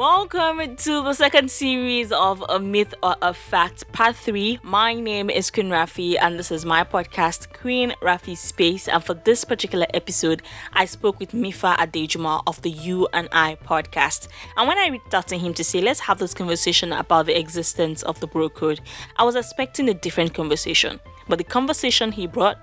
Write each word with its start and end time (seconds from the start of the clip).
Welcome 0.00 0.76
to 0.76 1.02
the 1.02 1.12
second 1.12 1.50
series 1.50 2.10
of 2.10 2.42
A 2.48 2.58
Myth 2.58 2.94
or 3.02 3.16
a 3.20 3.34
Fact, 3.34 3.92
Part 3.92 4.16
3. 4.16 4.60
My 4.62 4.94
name 4.94 5.28
is 5.28 5.50
Queen 5.50 5.68
Rafi, 5.68 6.16
and 6.18 6.38
this 6.38 6.50
is 6.50 6.64
my 6.64 6.84
podcast, 6.84 7.52
Queen 7.52 7.92
Rafi 8.00 8.34
Space. 8.34 8.88
And 8.88 9.04
for 9.04 9.12
this 9.12 9.44
particular 9.44 9.86
episode, 9.92 10.40
I 10.72 10.86
spoke 10.86 11.20
with 11.20 11.32
Mifa 11.32 11.76
Adejumo 11.76 12.42
of 12.46 12.62
the 12.62 12.70
You 12.70 13.08
and 13.12 13.28
I 13.30 13.58
podcast. 13.62 14.28
And 14.56 14.66
when 14.66 14.78
I 14.78 14.88
reached 14.88 15.12
out 15.12 15.28
to 15.28 15.36
him 15.36 15.52
to 15.52 15.62
say, 15.62 15.82
let's 15.82 16.00
have 16.00 16.18
this 16.18 16.32
conversation 16.32 16.94
about 16.94 17.26
the 17.26 17.38
existence 17.38 18.02
of 18.04 18.18
the 18.20 18.26
bro 18.26 18.48
code, 18.48 18.80
I 19.18 19.24
was 19.24 19.36
expecting 19.36 19.90
a 19.90 19.94
different 19.94 20.32
conversation. 20.32 20.98
But 21.28 21.36
the 21.36 21.44
conversation 21.44 22.10
he 22.10 22.26
brought 22.26 22.56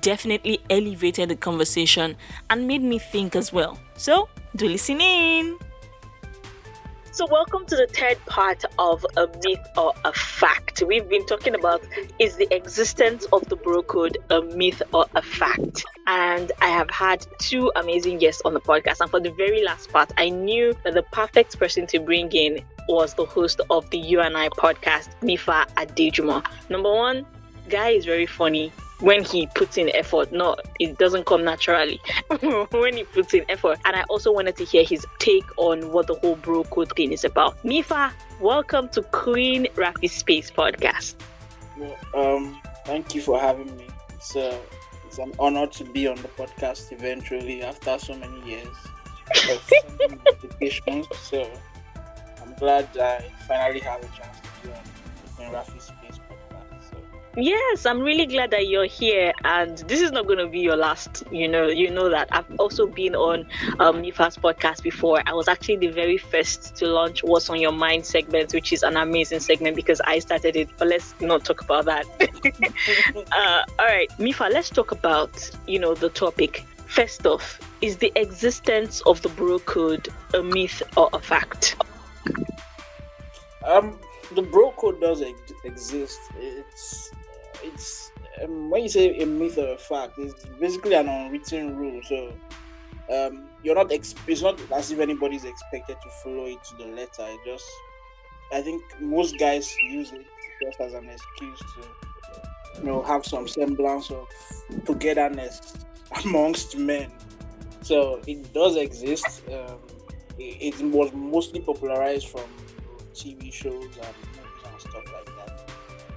definitely 0.00 0.58
elevated 0.68 1.28
the 1.28 1.36
conversation 1.36 2.16
and 2.50 2.66
made 2.66 2.82
me 2.82 2.98
think 2.98 3.36
as 3.36 3.52
well. 3.52 3.78
So, 3.94 4.28
do 4.56 4.66
listen 4.66 5.00
in. 5.00 5.56
So, 7.20 7.26
welcome 7.26 7.66
to 7.66 7.76
the 7.76 7.86
third 7.86 8.16
part 8.24 8.64
of 8.78 9.04
a 9.18 9.28
myth 9.44 9.68
or 9.76 9.92
a 10.06 10.12
fact. 10.14 10.82
We've 10.86 11.06
been 11.06 11.26
talking 11.26 11.54
about 11.54 11.82
is 12.18 12.36
the 12.36 12.48
existence 12.50 13.26
of 13.26 13.46
the 13.50 13.56
bro 13.56 13.82
code 13.82 14.16
a 14.30 14.40
myth 14.40 14.80
or 14.94 15.04
a 15.14 15.20
fact? 15.20 15.84
And 16.06 16.50
I 16.62 16.68
have 16.68 16.88
had 16.88 17.26
two 17.38 17.70
amazing 17.76 18.20
guests 18.20 18.40
on 18.46 18.54
the 18.54 18.60
podcast. 18.62 19.02
And 19.02 19.10
for 19.10 19.20
the 19.20 19.32
very 19.32 19.62
last 19.62 19.92
part, 19.92 20.10
I 20.16 20.30
knew 20.30 20.72
that 20.82 20.94
the 20.94 21.02
perfect 21.12 21.58
person 21.58 21.86
to 21.88 22.00
bring 22.00 22.32
in 22.32 22.64
was 22.88 23.12
the 23.12 23.26
host 23.26 23.60
of 23.68 23.90
the 23.90 23.98
You 23.98 24.20
and 24.20 24.34
I 24.34 24.48
podcast, 24.48 25.10
Mifa 25.20 25.66
Adejumo. 25.74 26.42
Number 26.70 26.90
one, 26.90 27.26
guy 27.68 27.90
is 27.90 28.06
very 28.06 28.24
funny 28.24 28.72
when 29.00 29.24
he 29.24 29.46
puts 29.54 29.78
in 29.78 29.88
effort. 29.94 30.30
No, 30.32 30.56
it 30.78 30.98
doesn't 30.98 31.26
come 31.26 31.44
naturally 31.44 32.00
when 32.70 32.96
he 32.96 33.04
puts 33.04 33.34
in 33.34 33.44
effort. 33.48 33.78
And 33.84 33.96
I 33.96 34.02
also 34.04 34.32
wanted 34.32 34.56
to 34.56 34.64
hear 34.64 34.84
his 34.84 35.06
take 35.18 35.44
on 35.56 35.90
what 35.92 36.06
the 36.06 36.14
whole 36.14 36.36
bro 36.36 36.64
code 36.64 36.94
thing 36.94 37.12
is 37.12 37.24
about. 37.24 37.60
Mifa, 37.62 38.12
welcome 38.40 38.88
to 38.90 39.02
Queen 39.02 39.66
Rafi 39.74 40.08
Space 40.08 40.50
podcast. 40.50 41.14
Well, 41.78 41.96
um, 42.14 42.60
thank 42.84 43.14
you 43.14 43.22
for 43.22 43.40
having 43.40 43.74
me. 43.76 43.86
It's, 44.14 44.36
uh, 44.36 44.58
it's 45.06 45.18
an 45.18 45.32
honor 45.38 45.66
to 45.66 45.84
be 45.84 46.06
on 46.06 46.16
the 46.16 46.28
podcast 46.28 46.92
eventually 46.92 47.62
after 47.62 47.98
so 47.98 48.14
many 48.16 48.40
years 48.48 48.76
of 49.50 49.72
applications. 50.28 51.06
So 51.16 51.50
I'm 52.42 52.54
glad 52.54 52.96
I 52.98 53.24
finally 53.48 53.80
have 53.80 54.02
a 54.02 54.08
chance 54.16 54.38
to 54.40 54.68
be 54.68 54.72
on 54.74 54.82
Queen 55.36 55.50
Rafi 55.52 55.80
Space 55.80 56.19
Yes, 57.36 57.86
I'm 57.86 58.00
really 58.00 58.26
glad 58.26 58.50
that 58.50 58.66
you're 58.66 58.86
here, 58.86 59.32
and 59.44 59.78
this 59.86 60.00
is 60.00 60.10
not 60.10 60.26
going 60.26 60.40
to 60.40 60.48
be 60.48 60.58
your 60.58 60.74
last. 60.74 61.22
You 61.30 61.46
know, 61.46 61.68
you 61.68 61.88
know 61.88 62.08
that 62.08 62.28
I've 62.32 62.50
also 62.58 62.86
been 62.88 63.14
on 63.14 63.46
um 63.78 64.02
Mifa's 64.02 64.36
podcast 64.36 64.82
before. 64.82 65.22
I 65.26 65.32
was 65.32 65.46
actually 65.46 65.76
the 65.76 65.88
very 65.88 66.18
first 66.18 66.74
to 66.76 66.88
launch 66.88 67.22
"What's 67.22 67.48
on 67.48 67.60
Your 67.60 67.70
Mind" 67.70 68.04
segment, 68.04 68.52
which 68.52 68.72
is 68.72 68.82
an 68.82 68.96
amazing 68.96 69.38
segment 69.38 69.76
because 69.76 70.00
I 70.00 70.18
started 70.18 70.56
it. 70.56 70.70
But 70.76 70.88
let's 70.88 71.14
not 71.20 71.44
talk 71.44 71.62
about 71.62 71.84
that. 71.84 72.04
uh, 73.32 73.62
all 73.78 73.86
right, 73.86 74.10
Mifa, 74.18 74.52
let's 74.52 74.68
talk 74.68 74.90
about 74.90 75.50
you 75.68 75.78
know 75.78 75.94
the 75.94 76.08
topic. 76.08 76.64
First 76.86 77.24
off, 77.26 77.60
is 77.80 77.98
the 77.98 78.10
existence 78.16 79.02
of 79.02 79.22
the 79.22 79.28
bro 79.28 79.60
code 79.60 80.08
a 80.34 80.42
myth 80.42 80.82
or 80.96 81.08
a 81.12 81.20
fact? 81.20 81.76
Um, 83.64 84.00
the 84.34 84.42
bro 84.42 84.72
code 84.72 85.00
does 85.00 85.22
ex- 85.22 85.52
exist. 85.64 86.18
It's 86.36 87.10
it's 87.62 88.12
um, 88.42 88.70
when 88.70 88.82
you 88.82 88.88
say 88.88 89.18
a 89.20 89.26
myth 89.26 89.58
or 89.58 89.74
a 89.74 89.78
fact, 89.78 90.18
it's 90.18 90.44
basically 90.60 90.94
an 90.94 91.08
unwritten 91.08 91.76
rule. 91.76 92.00
So 92.04 92.32
um, 93.12 93.48
you're 93.62 93.74
not 93.74 93.92
ex- 93.92 94.14
it's 94.26 94.42
not 94.42 94.60
as 94.72 94.90
if 94.90 95.00
anybody's 95.00 95.44
expected 95.44 95.96
to 96.02 96.10
follow 96.22 96.46
it 96.46 96.62
to 96.64 96.76
the 96.76 96.86
letter. 96.86 97.26
It 97.26 97.40
just 97.44 97.66
I 98.52 98.60
think 98.60 98.82
most 99.00 99.38
guys 99.38 99.74
use 99.82 100.12
it 100.12 100.26
just 100.62 100.80
as 100.80 100.94
an 100.94 101.08
excuse 101.08 101.58
to 101.58 102.80
you 102.80 102.86
know 102.86 103.02
have 103.02 103.24
some 103.24 103.48
semblance 103.48 104.10
of 104.10 104.28
togetherness 104.84 105.74
amongst 106.24 106.76
men. 106.76 107.10
So 107.82 108.20
it 108.26 108.52
does 108.52 108.76
exist. 108.76 109.42
Um, 109.48 109.78
it, 110.38 110.80
it 110.80 110.84
was 110.86 111.12
mostly 111.12 111.60
popularized 111.60 112.28
from 112.28 112.48
TV 113.14 113.52
shows 113.52 113.84
and 113.84 114.14
movies 114.24 114.64
and 114.64 114.80
stuff 114.80 115.04
like 115.12 115.29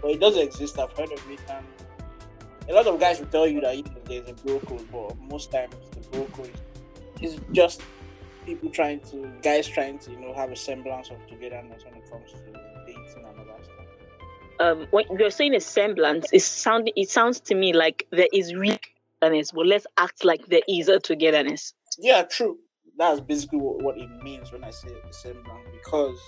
but 0.03 0.11
it 0.11 0.19
doesn't 0.19 0.43
exist. 0.43 0.77
I've 0.77 0.91
heard 0.91 1.11
of 1.11 1.31
it, 1.31 1.39
and 1.49 1.65
a 2.69 2.73
lot 2.73 2.85
of 2.85 2.99
guys 2.99 3.19
will 3.19 3.27
tell 3.27 3.47
you 3.47 3.61
that 3.61 3.77
you 3.77 3.83
know, 3.83 4.01
there's 4.05 4.29
a 4.29 4.33
bro 4.33 4.59
code, 4.59 4.85
but 4.91 5.17
most 5.17 5.51
times 5.51 5.73
the 5.91 6.01
bro 6.09 6.25
code 6.33 6.51
is 7.21 7.39
just 7.53 7.81
people 8.45 8.69
trying 8.69 8.99
to, 8.99 9.31
guys 9.41 9.67
trying 9.67 9.97
to, 9.99 10.11
you 10.11 10.19
know, 10.19 10.33
have 10.33 10.51
a 10.51 10.55
semblance 10.55 11.09
of 11.09 11.17
togetherness 11.27 11.85
when 11.85 11.95
it 11.95 12.09
comes 12.11 12.31
to 12.31 12.37
dating 12.85 13.07
and 13.15 13.25
all 13.25 13.33
that 13.33 13.63
stuff. 13.63 13.85
Um, 14.59 14.87
when 14.91 15.05
you're 15.17 15.31
saying 15.31 15.55
a 15.55 15.61
semblance, 15.61 16.27
it 16.31 16.41
sound 16.41 16.91
it 16.95 17.09
sounds 17.09 17.39
to 17.41 17.55
me 17.55 17.73
like 17.73 18.05
there 18.11 18.27
is 18.33 18.53
real 18.53 18.77
togetherness, 19.21 19.51
but 19.51 19.65
let's 19.65 19.87
act 19.97 20.25
like 20.25 20.45
there 20.47 20.61
is 20.67 20.89
a 20.89 20.99
togetherness. 20.99 21.73
Yeah, 21.97 22.23
true. 22.23 22.57
That's 22.97 23.21
basically 23.21 23.59
what, 23.59 23.81
what 23.81 23.97
it 23.97 24.09
means 24.21 24.51
when 24.51 24.63
I 24.63 24.69
say 24.69 24.89
semblance 25.11 25.67
because 25.71 26.19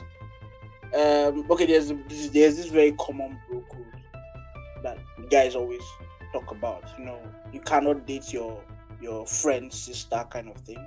um, 0.96 1.46
okay, 1.52 1.66
there's 1.66 1.90
this, 2.08 2.30
there's 2.30 2.56
this 2.56 2.68
very 2.68 2.94
common 2.94 3.40
bro 3.50 3.64
code 3.70 3.86
that 4.84 4.98
guys 5.30 5.56
always 5.56 5.82
talk 6.32 6.52
about. 6.52 6.84
You 6.98 7.06
know, 7.06 7.20
you 7.52 7.60
cannot 7.60 8.06
date 8.06 8.32
your 8.32 8.62
your 9.02 9.26
friend's 9.26 9.78
sister, 9.78 10.26
kind 10.30 10.50
of 10.50 10.58
thing. 10.62 10.84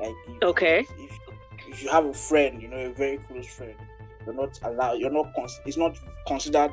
Like, 0.00 0.14
if, 0.28 0.42
okay, 0.42 0.80
if 0.98 1.18
if 1.68 1.82
you 1.82 1.90
have 1.90 2.06
a 2.06 2.14
friend, 2.14 2.60
you 2.60 2.68
know, 2.68 2.76
a 2.78 2.92
very 2.92 3.18
close 3.18 3.46
friend, 3.46 3.74
you're 4.24 4.34
not 4.34 4.58
allowed. 4.62 4.98
You're 4.98 5.10
not. 5.10 5.34
Cons- 5.34 5.60
it's 5.64 5.76
not 5.76 5.98
considered 6.26 6.72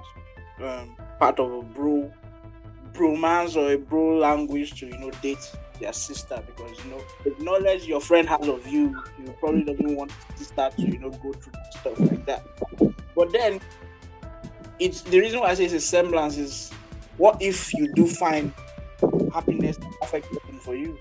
um, 0.62 0.96
part 1.20 1.40
of 1.40 1.52
a 1.52 1.62
bro 1.62 2.12
bromance 2.94 3.56
or 3.56 3.74
a 3.74 3.78
bro 3.78 4.18
language 4.18 4.80
to 4.80 4.88
you 4.88 4.98
know 4.98 5.12
date 5.22 5.52
their 5.80 5.94
sister 5.94 6.44
because 6.46 6.84
you 6.84 6.92
know 6.92 7.02
the 7.24 7.44
knowledge 7.44 7.86
your 7.86 8.02
friend 8.02 8.28
has 8.30 8.48
of 8.48 8.66
you, 8.68 8.96
you 9.20 9.36
probably 9.40 9.64
doesn't 9.64 9.96
want 9.96 10.12
to 10.38 10.44
start 10.44 10.76
to 10.78 10.84
you 10.84 11.00
know 11.00 11.10
go 11.10 11.34
through 11.34 11.54
stuff 11.72 12.00
like 12.00 12.26
that. 12.26 12.46
But 13.16 13.32
then 13.32 13.60
it's 14.80 15.02
the 15.02 15.20
reason 15.20 15.40
why 15.40 15.50
I 15.50 15.54
say 15.56 15.66
it's 15.66 15.74
a 15.74 15.80
semblance 15.80 16.38
is 16.38 16.72
what 17.18 17.42
if 17.42 17.74
you 17.74 17.92
do 17.94 18.08
find 18.08 18.54
happiness 19.34 19.78
perfect 20.02 20.28
for 20.62 20.76
you? 20.76 20.88
you? 20.88 21.00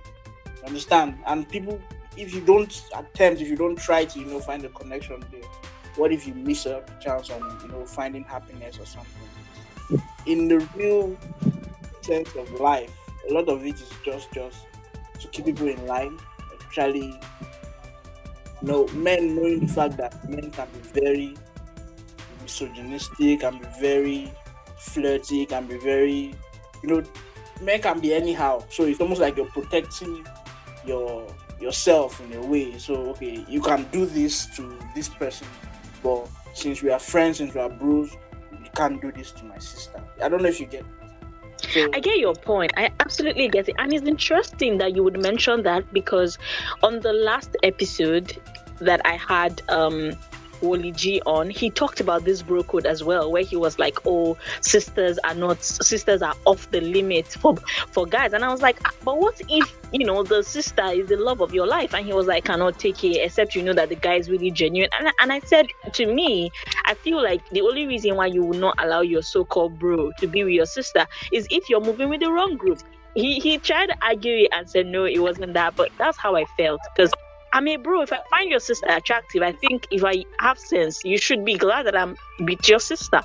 Understand? 0.67 1.19
And 1.27 1.49
people 1.49 1.81
if 2.17 2.35
you 2.35 2.41
don't 2.41 2.83
attempt, 2.95 3.41
if 3.41 3.49
you 3.49 3.57
don't 3.57 3.77
try 3.77 4.05
to, 4.05 4.19
you 4.19 4.25
know, 4.25 4.41
find 4.41 4.65
a 4.65 4.69
connection 4.71 5.23
there, 5.31 5.43
what 5.97 6.13
if 6.13 6.27
you 6.27 6.35
miss 6.35 6.67
a 6.67 6.83
chance 7.01 7.31
on, 7.31 7.59
you 7.63 7.69
know, 7.69 7.85
finding 7.87 8.25
happiness 8.25 8.79
or 8.79 8.87
something? 8.87 10.03
In 10.27 10.49
the 10.49 10.59
real 10.75 11.17
sense 12.03 12.35
of 12.35 12.51
life, 12.61 12.93
a 13.29 13.33
lot 13.33 13.49
of 13.49 13.65
it 13.65 13.75
is 13.75 13.91
just 14.05 14.33
just 14.33 14.67
to 15.21 15.29
keep 15.29 15.47
people 15.47 15.69
in 15.69 15.87
line, 15.87 16.19
especially 16.59 17.19
you 18.63 18.69
know, 18.69 18.87
men 18.89 19.37
knowing 19.37 19.61
the 19.61 19.73
fact 19.73 19.97
that 19.97 20.29
men 20.29 20.51
can 20.51 20.69
be 20.73 21.01
very 21.01 21.37
misogynistic, 22.43 23.41
can 23.41 23.59
be 23.59 23.67
very 23.81 24.33
flirty, 24.79 25.47
can 25.47 25.67
be 25.67 25.79
very 25.79 26.35
you 26.83 26.89
know, 26.89 27.03
men 27.63 27.81
can 27.81 28.01
be 28.01 28.15
anyhow. 28.15 28.63
So 28.69 28.85
it's 28.85 29.01
almost 29.01 29.21
like 29.21 29.37
you're 29.37 29.47
protecting 29.47 30.27
your 30.85 31.27
yourself 31.61 32.21
in 32.21 32.33
a 32.35 32.47
way. 32.47 32.79
So 32.79 32.95
okay, 33.11 33.45
you 33.49 33.61
can 33.61 33.85
do 33.91 34.07
this 34.07 34.47
to 34.57 34.79
this 34.95 35.09
person, 35.09 35.49
but 36.03 36.29
since 36.55 36.83
we 36.83 36.91
are 36.91 36.99
friends, 36.99 37.39
since 37.39 37.55
we 37.55 37.61
are 37.61 37.69
bros, 37.69 38.13
you 38.53 38.71
can't 38.75 39.01
do 39.01 39.13
this 39.13 39.33
to 39.33 39.45
my 39.45 39.59
sister. 39.59 40.03
I 40.23 40.29
don't 40.29 40.43
know 40.43 40.49
if 40.49 40.61
you 40.61 40.67
get 40.67 40.85
I 41.95 42.01
get 42.01 42.19
your 42.19 42.35
point. 42.35 42.73
I 42.77 42.91
absolutely 43.01 43.49
get 43.49 43.69
it. 43.69 43.77
And 43.79 43.93
it's 43.93 44.07
interesting 44.07 44.79
that 44.79 44.95
you 44.95 45.03
would 45.03 45.21
mention 45.21 45.63
that 45.63 45.93
because 45.93 46.39
on 46.83 47.01
the 47.01 47.13
last 47.13 47.57
episode 47.63 48.37
that 48.79 49.01
I 49.05 49.15
had 49.15 49.63
um 49.69 50.13
Wally 50.63 50.93
G 50.93 51.21
on, 51.27 51.51
he 51.51 51.71
talked 51.71 52.01
about 52.01 52.25
this 52.25 52.43
bro 52.43 52.63
code 52.63 52.87
as 52.87 53.03
well, 53.03 53.31
where 53.31 53.43
he 53.43 53.57
was 53.57 53.79
like, 53.79 53.99
"Oh, 54.07 54.37
sisters 54.61 55.19
are 55.25 55.35
not 55.35 55.63
sisters 55.63 56.23
are 56.23 56.35
off 56.45 56.71
the 56.71 56.81
limit 56.81 57.27
for 57.27 57.57
for 57.91 58.07
guys," 58.07 58.33
and 58.33 58.45
I 58.45 58.51
was 58.51 58.63
like, 58.63 58.79
ah, 58.85 58.93
"But 59.05 59.19
what 59.19 59.41
if 59.49 59.79
you 59.93 60.05
know 60.05 60.23
the 60.23 60.43
sister 60.43 60.85
is 60.87 61.09
the 61.09 61.17
love 61.17 61.41
of 61.41 61.55
your 61.55 61.67
life?" 61.67 61.95
And 61.95 62.07
he 62.07 62.13
was 62.13 62.27
like, 62.27 62.45
"Cannot 62.45 62.79
take 62.79 63.03
it 63.05 63.17
except 63.17 63.55
you 63.55 63.63
know 63.63 63.73
that 63.75 63.89
the 63.89 63.97
guy 63.97 64.15
is 64.15 64.31
really 64.31 64.51
genuine." 64.51 64.91
And 64.99 65.13
and 65.21 65.33
I 65.33 65.41
said 65.41 65.67
to 65.93 66.07
me, 66.07 66.51
I 66.85 66.95
feel 66.95 67.23
like 67.23 67.49
the 67.51 67.61
only 67.63 67.87
reason 67.87 68.17
why 68.17 68.27
you 68.27 68.45
will 68.45 68.59
not 68.59 68.75
allow 68.79 69.01
your 69.01 69.23
so-called 69.23 69.79
bro 69.79 70.13
to 70.19 70.27
be 70.27 70.45
with 70.45 70.53
your 70.53 70.67
sister 70.67 71.07
is 71.33 71.47
if 71.51 71.69
you're 71.69 71.81
moving 71.81 72.09
with 72.09 72.21
the 72.21 72.31
wrong 72.31 72.57
group. 72.57 72.81
He 73.15 73.41
he 73.41 73.57
tried 73.57 73.87
to 73.87 73.97
argue 74.03 74.45
it 74.45 74.51
and 74.53 74.69
said 74.69 74.87
no, 74.87 75.05
it 75.05 75.19
wasn't 75.19 75.55
that, 75.55 75.75
but 75.75 75.91
that's 75.97 76.19
how 76.19 76.37
I 76.37 76.45
felt 76.59 76.81
because 76.95 77.11
I 77.57 77.61
mean, 77.63 77.83
bro, 77.83 78.03
if 78.03 78.13
I 78.13 78.19
find 78.29 78.51
your 78.51 78.61
sister 78.61 78.87
attractive, 78.91 79.43
I 79.43 79.53
think 79.53 79.87
if 79.91 80.05
I 80.05 80.27
have 80.41 80.59
sense, 80.59 81.03
you 81.07 81.17
should 81.17 81.43
be 81.43 81.57
glad 81.57 81.87
that 81.87 81.97
I'm 81.97 82.15
with 82.41 82.69
your 82.69 82.79
sister. 82.79 83.23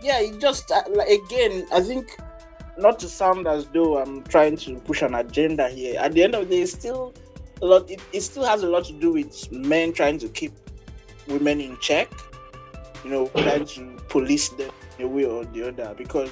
Yeah, 0.00 0.20
it 0.22 0.40
just 0.40 0.72
uh, 0.72 0.82
again, 1.06 1.66
I 1.70 1.82
think 1.82 2.16
not 2.78 2.98
to 3.00 3.10
sound 3.10 3.46
as 3.46 3.66
though 3.66 3.98
I'm 3.98 4.22
trying 4.22 4.56
to 4.56 4.76
push 4.76 5.02
an 5.02 5.14
agenda 5.14 5.68
here. 5.68 6.00
At 6.00 6.14
the 6.14 6.22
end 6.22 6.34
of 6.34 6.48
the 6.48 6.56
day, 6.56 6.64
still 6.64 7.12
a 7.60 7.66
lot. 7.66 7.90
It, 7.90 8.00
it 8.14 8.22
still 8.22 8.44
has 8.46 8.62
a 8.62 8.68
lot 8.68 8.86
to 8.86 8.94
do 8.94 9.12
with 9.12 9.52
men 9.52 9.92
trying 9.92 10.16
to 10.20 10.30
keep 10.30 10.52
women 11.28 11.60
in 11.60 11.76
check. 11.76 12.10
You 13.04 13.10
know, 13.10 13.26
trying 13.36 13.66
to 13.66 13.98
police 14.08 14.48
them 14.48 14.70
in 14.98 15.04
a 15.04 15.08
way 15.08 15.26
or 15.26 15.44
the 15.44 15.68
other. 15.68 15.94
Because 15.94 16.30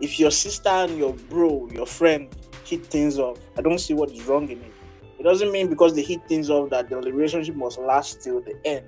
if 0.00 0.18
your 0.18 0.30
sister 0.30 0.70
and 0.70 0.96
your 0.96 1.12
bro, 1.12 1.68
your 1.70 1.84
friend, 1.84 2.34
hit 2.64 2.86
things 2.86 3.18
off, 3.18 3.38
I 3.58 3.60
don't 3.60 3.78
see 3.80 3.92
what 3.92 4.10
is 4.12 4.24
wrong 4.24 4.48
in 4.48 4.62
it. 4.62 4.72
It 5.20 5.24
doesn't 5.24 5.52
mean 5.52 5.68
because 5.68 5.94
they 5.94 6.00
hit 6.00 6.26
things 6.26 6.48
off 6.48 6.70
that 6.70 6.88
the 6.88 6.96
relationship 6.96 7.54
must 7.54 7.78
last 7.78 8.22
till 8.22 8.40
the 8.40 8.58
end. 8.64 8.86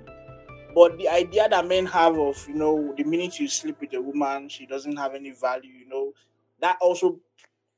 But 0.73 0.97
the 0.97 1.07
idea 1.07 1.47
that 1.47 1.67
men 1.67 1.85
have 1.85 2.17
of, 2.17 2.43
you 2.47 2.55
know, 2.55 2.91
the 2.97 3.03
minute 3.03 3.39
you 3.39 3.47
sleep 3.47 3.79
with 3.79 3.93
a 3.93 4.01
woman, 4.01 4.49
she 4.49 4.65
doesn't 4.65 4.97
have 4.97 5.13
any 5.13 5.29
value, 5.29 5.69
you 5.69 5.87
know, 5.87 6.11
that 6.59 6.77
also 6.81 7.19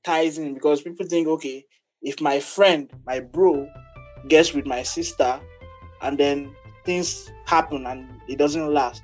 ties 0.06 0.38
in 0.38 0.54
because 0.54 0.82
people 0.82 1.06
think, 1.06 1.28
okay, 1.28 1.66
if 2.02 2.22
my 2.22 2.40
friend, 2.40 2.90
my 3.06 3.20
bro, 3.20 3.70
gets 4.30 4.54
with 4.54 4.66
my 4.66 4.84
sister 4.84 5.38
and 6.02 6.18
then 6.18 6.56
things 6.86 7.30
happen 7.44 7.86
and 7.86 8.08
it 8.30 8.38
doesn't 8.38 8.74
last, 8.74 9.04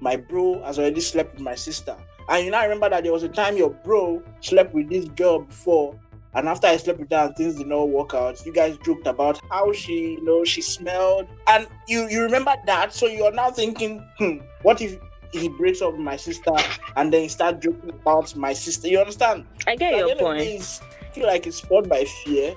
my 0.00 0.16
bro 0.16 0.62
has 0.64 0.78
already 0.78 1.00
slept 1.00 1.32
with 1.32 1.42
my 1.42 1.54
sister. 1.54 1.96
And 2.28 2.44
you 2.44 2.50
now 2.50 2.62
remember 2.64 2.90
that 2.90 3.04
there 3.04 3.12
was 3.12 3.22
a 3.22 3.28
time 3.30 3.56
your 3.56 3.70
bro 3.70 4.22
slept 4.40 4.74
with 4.74 4.90
this 4.90 5.06
girl 5.06 5.38
before 5.38 5.98
and 6.34 6.48
after 6.48 6.66
I 6.66 6.76
slept 6.76 7.00
with 7.00 7.10
her 7.10 7.26
and 7.26 7.36
things 7.36 7.56
did 7.56 7.66
not 7.66 7.88
work 7.88 8.14
out, 8.14 8.44
you 8.46 8.52
guys 8.52 8.78
joked 8.78 9.06
about 9.06 9.40
how 9.50 9.72
she, 9.72 10.12
you 10.12 10.24
know, 10.24 10.44
she 10.44 10.62
smelled. 10.62 11.28
And 11.46 11.66
you 11.86 12.08
you 12.08 12.22
remember 12.22 12.54
that. 12.66 12.94
So 12.94 13.06
you're 13.06 13.32
now 13.32 13.50
thinking, 13.50 14.04
hmm, 14.18 14.38
what 14.62 14.80
if 14.80 14.98
he 15.32 15.48
breaks 15.48 15.82
up 15.82 15.92
with 15.92 16.00
my 16.00 16.16
sister 16.16 16.52
and 16.96 17.12
then 17.12 17.28
start 17.28 17.60
joking 17.60 17.90
about 17.90 18.34
my 18.34 18.52
sister? 18.54 18.88
You 18.88 19.00
understand? 19.00 19.46
I 19.66 19.76
get 19.76 19.92
so 19.92 20.06
your 20.06 20.16
point. 20.16 20.40
I 20.40 21.14
feel 21.14 21.26
like 21.26 21.46
it's 21.46 21.58
spurred 21.58 21.88
by 21.88 22.04
fear. 22.24 22.54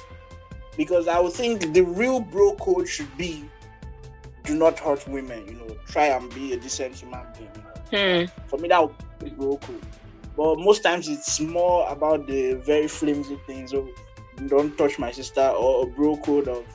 Because 0.78 1.08
I 1.08 1.20
would 1.20 1.32
think 1.32 1.74
the 1.74 1.82
real 1.82 2.20
bro 2.20 2.54
code 2.56 2.88
should 2.88 3.16
be 3.18 3.50
do 4.44 4.56
not 4.56 4.78
hurt 4.78 5.08
women, 5.08 5.48
you 5.48 5.54
know, 5.54 5.76
try 5.88 6.08
and 6.08 6.34
be 6.36 6.54
a 6.54 6.58
decent 6.58 6.96
human 6.96 7.26
being. 7.38 7.50
You 7.56 7.98
know? 7.98 8.26
hmm. 8.26 8.48
For 8.48 8.58
me 8.58 8.68
that 8.70 8.82
would 8.82 8.96
be 9.20 9.30
bro 9.30 9.58
code. 9.58 9.82
But 10.36 10.60
most 10.60 10.84
times 10.84 11.08
it's 11.08 11.40
more 11.40 11.88
about 11.90 12.28
the 12.28 12.54
very 12.56 12.88
flimsy 12.88 13.40
things. 13.48 13.72
So 13.72 13.90
don't 14.48 14.78
touch 14.78 15.00
my 15.00 15.12
sister 15.12 15.42
or 15.42 15.84
a 15.84 15.88
bro 15.88 16.18
code 16.18 16.48
of 16.48 16.66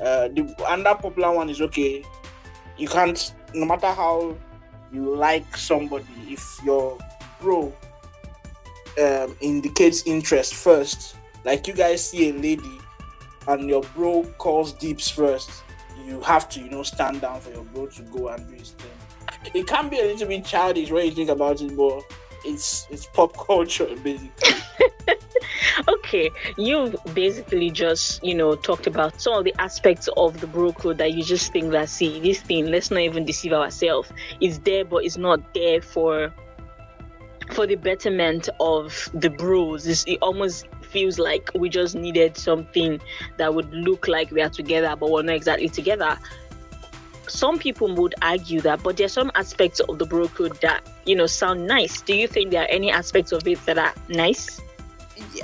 uh, 0.00 0.28
the 0.28 0.54
another 0.68 0.98
popular 1.00 1.32
one 1.32 1.50
is 1.50 1.60
okay. 1.60 2.02
You 2.76 2.88
can't 2.88 3.34
no 3.54 3.66
matter 3.66 3.86
how 3.86 4.36
you 4.92 5.14
like 5.14 5.56
somebody, 5.56 6.06
if 6.28 6.58
your 6.64 6.98
bro 7.40 7.72
um, 9.00 9.36
indicates 9.40 10.06
interest 10.06 10.54
first, 10.54 11.16
like 11.44 11.66
you 11.66 11.74
guys 11.74 12.08
see 12.10 12.30
a 12.30 12.32
lady 12.32 12.78
and 13.48 13.68
your 13.68 13.82
bro 13.94 14.24
calls 14.38 14.72
deeps 14.72 15.10
first, 15.10 15.50
you 16.06 16.20
have 16.20 16.48
to, 16.50 16.60
you 16.60 16.70
know, 16.70 16.82
stand 16.82 17.20
down 17.20 17.40
for 17.40 17.50
your 17.50 17.64
bro 17.64 17.86
to 17.86 18.02
go 18.02 18.28
and 18.28 18.46
do 18.48 18.54
his 18.54 18.70
thing. 18.70 18.90
It 19.52 19.66
can 19.66 19.88
be 19.88 20.00
a 20.00 20.04
little 20.04 20.28
bit 20.28 20.44
childish 20.44 20.90
when 20.90 21.06
you 21.06 21.12
think 21.12 21.30
about 21.30 21.60
it, 21.60 21.76
but 21.76 22.02
it's 22.44 22.86
it's 22.90 23.06
pop 23.06 23.36
culture 23.36 23.88
basically. 24.02 24.54
okay, 25.88 26.30
you've 26.56 26.96
basically 27.14 27.70
just 27.70 28.22
you 28.22 28.34
know 28.34 28.54
talked 28.54 28.86
about 28.86 29.20
some 29.20 29.34
of 29.34 29.44
the 29.44 29.54
aspects 29.58 30.08
of 30.16 30.40
the 30.40 30.46
bro 30.46 30.72
code 30.72 30.98
that 30.98 31.14
you 31.14 31.22
just 31.22 31.52
think 31.52 31.70
that 31.72 31.88
see 31.88 32.20
this 32.20 32.40
thing. 32.40 32.66
Let's 32.66 32.90
not 32.90 33.00
even 33.00 33.24
deceive 33.24 33.52
ourselves. 33.52 34.12
It's 34.40 34.58
there, 34.58 34.84
but 34.84 35.04
it's 35.04 35.16
not 35.16 35.54
there 35.54 35.80
for 35.80 36.32
for 37.52 37.66
the 37.66 37.76
betterment 37.76 38.48
of 38.60 39.10
the 39.14 39.30
bros. 39.30 39.86
It's, 39.86 40.04
it 40.06 40.18
almost 40.22 40.66
feels 40.82 41.18
like 41.18 41.50
we 41.54 41.68
just 41.68 41.94
needed 41.94 42.36
something 42.36 43.00
that 43.36 43.54
would 43.54 43.70
look 43.72 44.08
like 44.08 44.30
we 44.30 44.40
are 44.40 44.48
together, 44.48 44.94
but 44.96 45.10
we're 45.10 45.22
not 45.22 45.34
exactly 45.34 45.68
together 45.68 46.18
some 47.28 47.58
people 47.58 47.94
would 47.94 48.14
argue 48.22 48.60
that, 48.62 48.82
but 48.82 48.96
there 48.96 49.06
are 49.06 49.08
some 49.20 49.30
aspects 49.34 49.80
of 49.80 49.98
the 49.98 50.06
bro 50.06 50.28
code 50.28 50.60
that 50.60 50.82
you 51.06 51.16
know 51.16 51.26
sound 51.26 51.66
nice. 51.66 52.00
Do 52.02 52.14
you 52.14 52.28
think 52.28 52.50
there 52.50 52.62
are 52.62 52.70
any 52.70 52.90
aspects 52.90 53.32
of 53.32 53.46
it 53.46 53.64
that 53.66 53.78
are 53.78 53.94
nice? 54.08 54.60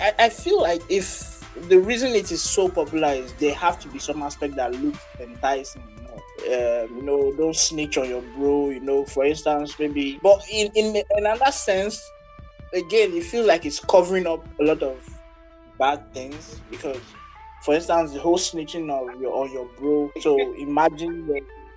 I, 0.01 0.13
I 0.19 0.29
feel 0.29 0.63
like 0.63 0.83
if 0.89 1.41
the 1.69 1.79
reason 1.79 2.11
it 2.11 2.31
is 2.33 2.43
so 2.43 2.69
popular 2.69 3.09
is 3.09 3.33
there 3.35 3.55
have 3.55 3.79
to 3.81 3.89
be 3.89 3.99
some 3.99 4.23
aspect 4.23 4.57
that 4.57 4.75
looks 4.75 5.01
enticing. 5.19 5.83
You 5.97 6.03
know, 6.03 6.55
uh, 6.55 6.87
you 6.95 7.03
know, 7.03 7.33
don't 7.37 7.57
snitch 7.57 7.99
on 7.99 8.09
your 8.09 8.23
bro. 8.37 8.71
You 8.71 8.81
know, 8.81 9.05
for 9.05 9.25
instance, 9.25 9.79
maybe. 9.79 10.19
But 10.23 10.43
in 10.51 10.71
in 10.75 11.03
another 11.17 11.53
sense, 11.53 12.03
again, 12.73 13.15
you 13.15 13.23
feel 13.23 13.47
like 13.47 13.67
it's 13.67 13.81
covering 13.81 14.27
up 14.27 14.47
a 14.61 14.65
lot 14.65 14.83
of 14.83 14.99
bad 15.79 16.13
things 16.13 16.61
because 16.71 17.01
for 17.63 17.75
instance, 17.75 18.13
the 18.13 18.21
whole 18.21 18.39
snitching 18.39 18.91
of 18.91 19.21
your 19.21 19.35
on 19.35 19.53
your 19.53 19.67
bro. 19.79 20.11
So 20.21 20.55
imagine 20.55 21.27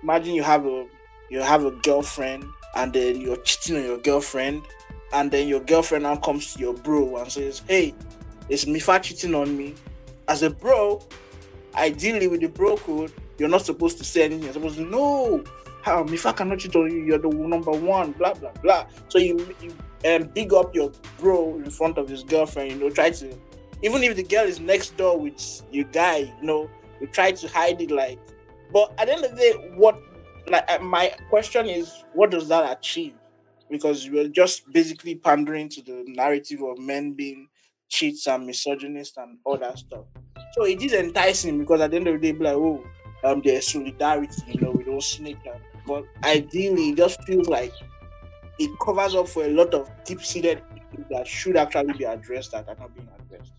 imagine 0.04 0.34
you 0.34 0.42
have 0.42 0.66
a 0.66 0.86
you 1.30 1.40
have 1.40 1.64
a 1.64 1.70
girlfriend 1.70 2.44
and 2.76 2.92
then 2.92 3.20
you're 3.20 3.38
cheating 3.38 3.76
on 3.76 3.84
your 3.84 3.98
girlfriend 3.98 4.62
and 5.14 5.30
then 5.30 5.48
your 5.48 5.60
girlfriend 5.60 6.04
now 6.04 6.16
comes 6.16 6.54
to 6.54 6.60
your 6.60 6.74
bro 6.74 7.16
and 7.16 7.32
says, 7.32 7.62
Hey, 7.66 7.94
it's 8.48 8.66
Mifa 8.66 9.02
cheating 9.02 9.34
on 9.34 9.56
me. 9.56 9.74
As 10.28 10.42
a 10.42 10.50
bro, 10.50 11.00
ideally 11.74 12.28
with 12.28 12.40
the 12.40 12.48
bro 12.48 12.76
code, 12.76 13.12
you're 13.38 13.48
not 13.48 13.62
supposed 13.62 13.96
to 13.98 14.04
say 14.04 14.24
anything. 14.24 14.44
You're 14.44 14.52
supposed 14.52 14.76
to 14.76 14.84
know 14.84 15.42
how 15.82 16.04
Mifa 16.04 16.36
cannot 16.36 16.58
cheat 16.58 16.76
on 16.76 16.90
you, 16.90 17.04
you're 17.04 17.18
the 17.18 17.28
number 17.28 17.70
one, 17.72 18.12
blah 18.12 18.34
blah 18.34 18.52
blah. 18.62 18.86
So 19.08 19.18
you, 19.18 19.54
you 19.62 19.74
um, 20.14 20.28
big 20.34 20.52
up 20.52 20.74
your 20.74 20.92
bro 21.18 21.56
in 21.56 21.70
front 21.70 21.96
of 21.96 22.08
his 22.08 22.22
girlfriend, 22.22 22.72
you 22.72 22.78
know, 22.78 22.90
try 22.90 23.10
to 23.10 23.34
even 23.82 24.02
if 24.02 24.16
the 24.16 24.22
girl 24.22 24.44
is 24.44 24.60
next 24.60 24.96
door 24.96 25.18
with 25.18 25.62
your 25.72 25.84
guy, 25.84 26.18
you 26.18 26.46
know, 26.46 26.68
you 27.00 27.06
try 27.06 27.32
to 27.32 27.48
hide 27.48 27.80
it 27.80 27.90
like 27.90 28.18
but 28.72 28.92
at 28.98 29.06
the 29.06 29.12
end 29.14 29.24
of 29.24 29.30
the 29.32 29.36
day, 29.36 29.52
what 29.76 30.00
like 30.48 30.64
uh, 30.70 30.78
my 30.80 31.14
question 31.30 31.66
is, 31.66 32.04
what 32.12 32.30
does 32.30 32.48
that 32.48 32.78
achieve? 32.78 33.14
Because 33.70 34.06
you're 34.06 34.28
just 34.28 34.70
basically 34.72 35.14
pandering 35.14 35.68
to 35.70 35.82
the 35.82 36.04
narrative 36.06 36.62
of 36.62 36.78
men 36.78 37.12
being 37.12 37.48
cheats 37.88 38.26
and 38.26 38.46
misogynists 38.46 39.16
and 39.16 39.38
all 39.44 39.58
that 39.58 39.78
stuff. 39.78 40.04
So 40.52 40.64
it 40.64 40.82
is 40.82 40.92
enticing 40.92 41.58
because 41.58 41.80
at 41.80 41.90
the 41.90 41.96
end 41.96 42.08
of 42.08 42.20
the 42.20 42.32
day, 42.32 42.38
like, 42.38 42.54
oh, 42.54 42.84
um, 43.24 43.40
there's 43.44 43.68
solidarity, 43.68 44.42
you 44.48 44.60
know, 44.60 44.70
we 44.70 44.84
don't. 44.84 45.02
But 45.86 46.04
ideally, 46.24 46.90
it 46.90 46.96
just 46.96 47.22
feels 47.24 47.48
like 47.48 47.72
it 48.58 48.70
covers 48.84 49.14
up 49.14 49.28
for 49.28 49.44
a 49.44 49.50
lot 49.50 49.74
of 49.74 49.90
deep-seated 50.04 50.62
that 51.10 51.26
should 51.26 51.56
actually 51.56 51.94
be 51.94 52.04
addressed 52.04 52.52
that 52.52 52.68
are 52.68 52.76
not 52.76 52.94
being 52.94 53.08
addressed. 53.18 53.52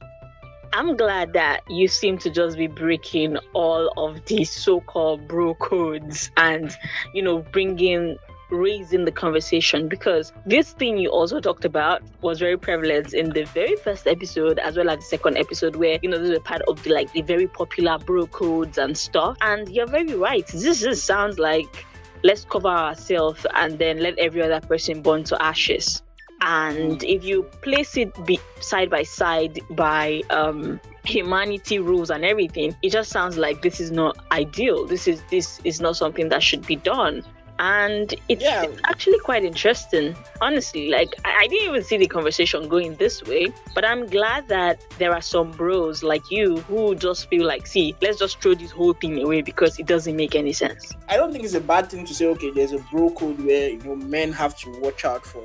I'm 0.74 0.98
glad 0.98 1.34
that 1.34 1.62
you 1.70 1.88
seem 1.88 2.18
to 2.20 2.30
just 2.30 2.58
be 2.58 2.68
breaking 2.68 3.38
all 3.54 3.92
of 3.98 4.24
these 4.26 4.52
so-called 4.52 5.28
bro 5.28 5.56
codes 5.56 6.32
and, 6.38 6.76
you 7.14 7.22
know, 7.22 7.40
bringing 7.52 8.18
raising 8.52 9.06
the 9.06 9.12
conversation 9.12 9.88
because 9.88 10.32
this 10.46 10.74
thing 10.74 10.98
you 10.98 11.10
also 11.10 11.40
talked 11.40 11.66
about 11.66 12.04
was 12.22 12.40
very 12.40 12.58
prevalent 12.58 13.14
in 13.14 13.30
the 13.32 13.44
very 13.46 13.76
first 13.78 14.06
episode 14.06 14.60
as 14.60 14.78
well 14.78 14.90
as 14.90 15.00
the 15.00 15.06
second 15.06 15.36
episode 15.36 15.76
where 15.76 15.98
you 16.04 16.10
know 16.10 16.20
this 16.20 16.30
is 16.30 16.38
a 16.38 16.42
part 16.42 16.62
of 16.68 16.82
the 16.84 16.92
like 16.92 17.12
the 17.14 17.24
very 17.24 17.48
popular 17.48 17.98
bro 17.98 18.28
codes 18.28 18.78
and 18.78 18.96
stuff. 18.98 19.36
And 19.42 19.68
you're 19.70 19.88
very 19.88 20.14
right. 20.14 20.46
This 20.48 20.82
just 20.82 21.06
sounds 21.06 21.40
like 21.40 21.86
let's 22.24 22.46
cover 22.46 22.68
ourselves 22.68 23.46
and 23.56 23.80
then 23.80 24.00
let 24.00 24.18
every 24.20 24.42
other 24.42 24.66
person 24.66 25.02
burn 25.02 25.24
to 25.26 25.42
ashes 25.42 26.02
and 26.42 27.04
if 27.04 27.24
you 27.24 27.44
place 27.62 27.98
it 27.98 28.14
be- 28.26 28.40
side 28.60 28.90
by 28.90 29.04
side 29.04 29.60
by 29.72 30.22
um, 30.30 30.80
humanity 31.04 31.80
rules 31.80 32.10
and 32.10 32.26
everything 32.26 32.76
it 32.82 32.92
just 32.92 33.10
sounds 33.10 33.38
like 33.38 33.62
this 33.62 33.80
is 33.80 33.92
not 33.92 34.18
ideal. 34.32 34.86
This 34.86 35.08
is 35.08 35.22
this 35.30 35.60
is 35.64 35.80
not 35.82 35.96
something 35.96 36.30
that 36.30 36.44
should 36.44 36.66
be 36.66 36.76
done. 36.76 37.24
And 37.58 38.14
it's, 38.28 38.44
yeah. 38.44 38.64
it's 38.64 38.82
actually 38.84 39.20
quite 39.20 39.46
interesting 39.46 40.14
honestly. 40.42 40.90
Like 40.90 41.16
I, 41.24 41.44
I, 41.44 41.48
didn't 41.48 41.70
even 41.70 41.84
see 41.84 41.96
the 41.96 42.08
conversation 42.08 42.68
going 42.68 42.96
this 42.96 43.24
way 43.24 43.48
but 43.74 43.86
i'm 43.86 44.08
glad 44.08 44.48
that 44.50 44.84
there 44.98 45.14
are 45.14 45.22
some 45.22 45.52
bros 45.52 46.04
like 46.04 46.30
you 46.30 46.58
who 46.68 46.96
just 46.96 47.30
feel 47.30 47.46
like 47.46 47.66
see 47.66 47.96
let's 48.02 48.20
just 48.20 48.42
throw 48.42 48.56
this 48.56 48.72
whole 48.72 48.94
thing 48.94 49.22
away 49.24 49.42
because 49.42 49.80
it 49.80 49.86
doesn't 49.86 50.18
make 50.18 50.36
any 50.36 50.52
sense. 50.52 50.92
I 51.08 51.16
don't 51.16 51.32
think 51.32 51.46
it's 51.46 51.54
a 51.54 51.62
bad 51.62 51.90
thing 51.90 52.06
to 52.06 52.14
say 52.14 52.26
okay 52.28 52.52
there's 52.52 52.74
a 52.74 52.80
bro 52.92 53.10
code 53.12 53.40
where 53.40 53.70
you 53.70 53.80
know 53.84 53.96
men 53.96 54.34
have 54.34 54.58
to 54.60 54.80
watch 54.82 55.06
out 55.06 55.26
for 55.26 55.42